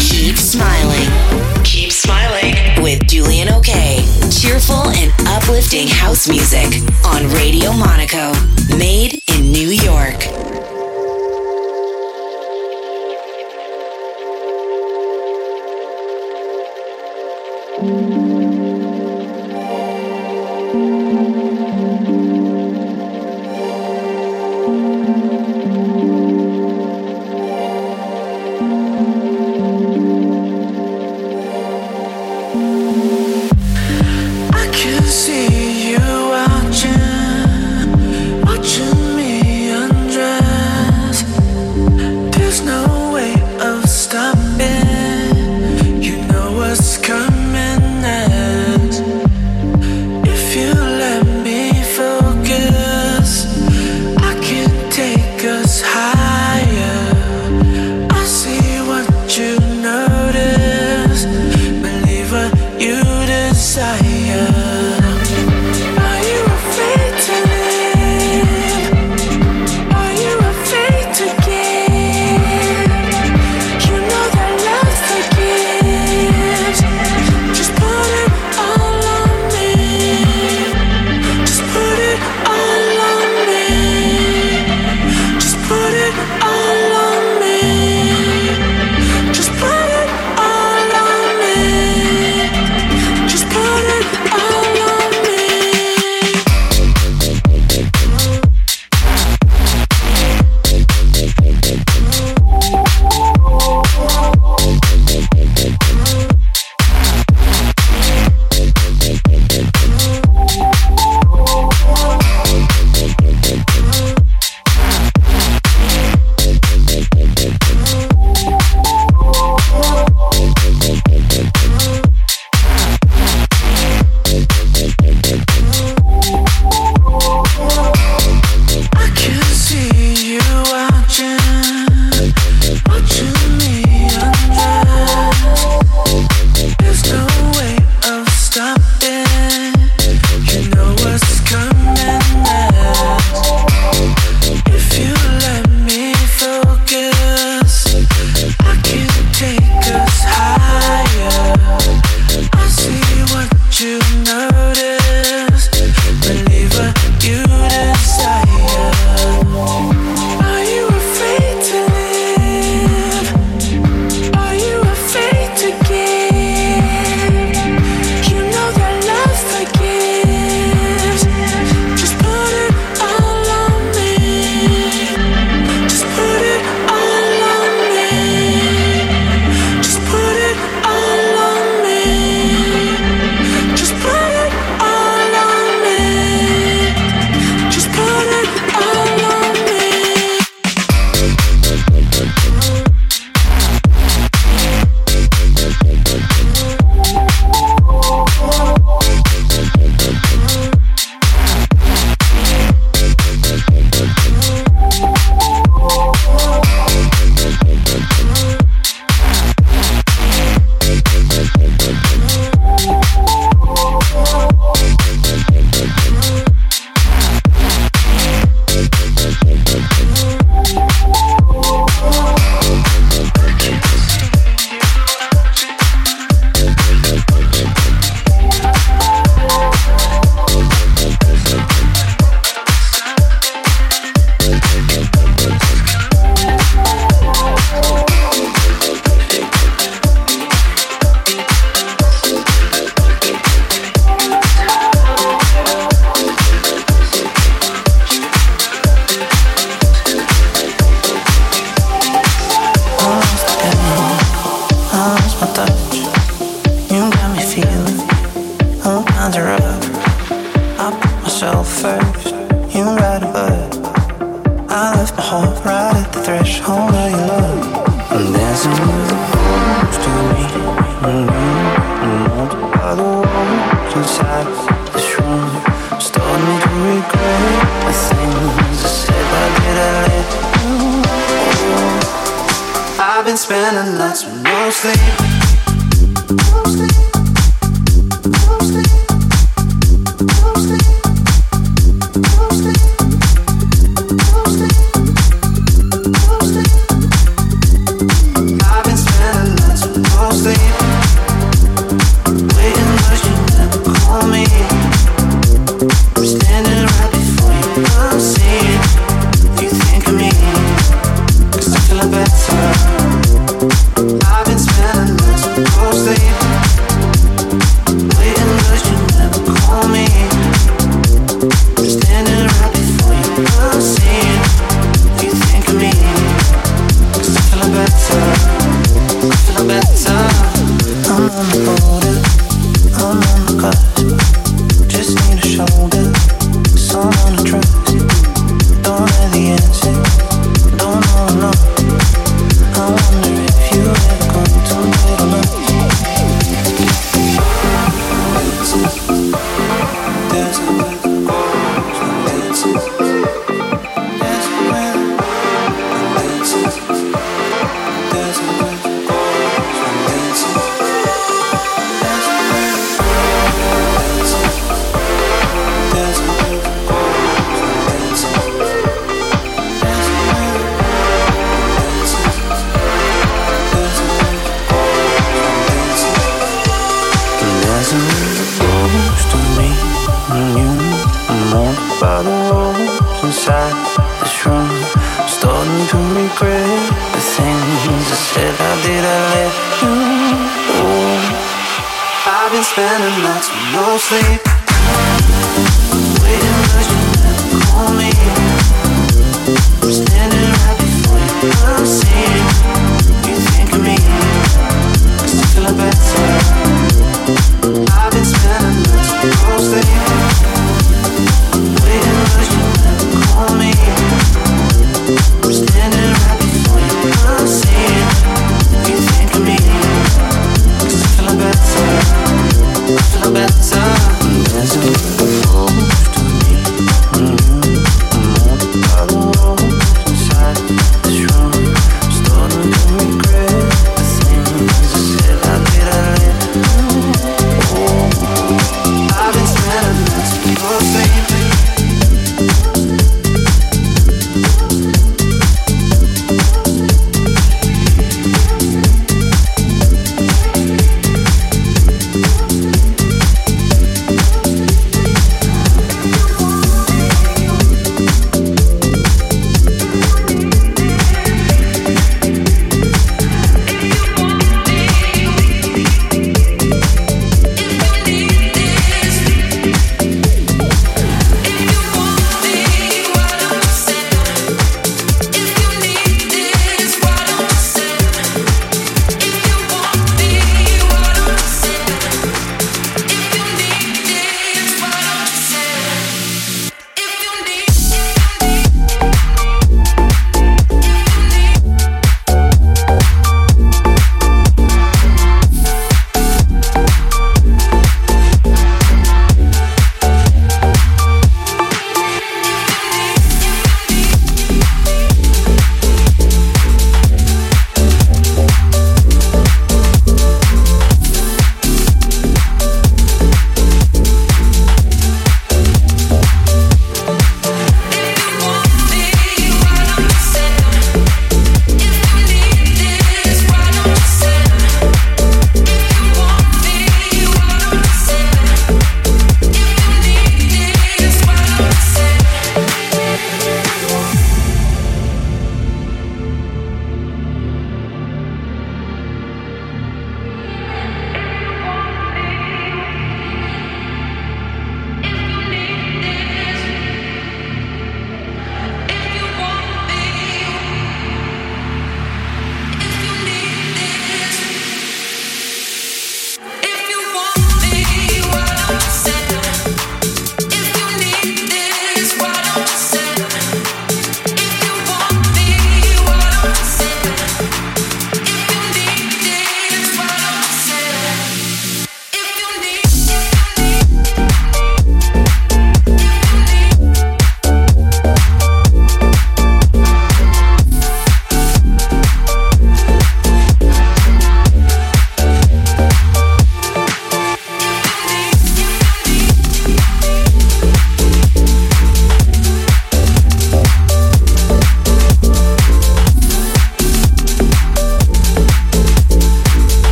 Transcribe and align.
Keep 0.00 0.36
smiling. 0.36 1.08
Keep 1.64 1.92
smiling 1.92 2.54
with 2.82 3.06
Julian 3.06 3.48
OK. 3.48 4.04
Cheerful 4.30 4.88
and 4.88 5.12
uplifting 5.28 5.86
house 5.88 6.28
music 6.28 6.82
on 7.04 7.28
Radio 7.34 7.72
Monaco. 7.72 8.32
Made 8.76 9.20
in 9.34 9.52
New 9.52 9.68
York. 9.68 10.69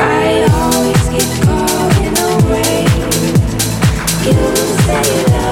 I 0.00 0.42
always 0.52 1.08
get 1.14 1.30
caught 1.44 1.96
in 2.06 2.12
the 2.14 2.30
rain. 2.50 2.88
You 4.26 4.34
say 4.84 5.04
you 5.14 5.24
change 5.30 5.49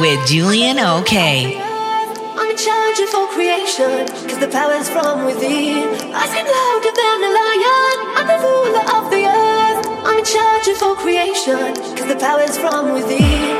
with 0.00 0.26
Julian 0.26 0.78
OK. 0.78 1.60
I'm 1.60 2.56
of 3.00 3.14
all 3.14 3.26
creation, 3.26 4.06
cause 4.08 4.38
the 4.38 4.48
power's 4.48 4.88
from 4.88 5.26
within. 5.26 5.92
I 6.14 6.26
louder 6.48 6.92
than 7.00 7.18
a 7.28 7.30
lion, 7.38 7.96
I'm 8.16 8.26
the 8.32 8.38
ruler 8.40 8.84
of 8.96 9.10
the 9.12 9.28
earth. 9.28 9.86
I'm 10.08 10.24
creation, 10.96 11.74
cause 11.96 12.08
the 12.08 12.16
power's 12.16 12.56
from 12.56 12.94
within. 12.94 13.59